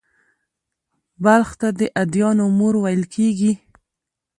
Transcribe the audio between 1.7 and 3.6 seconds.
«د ادیانو مور» ویل کېږي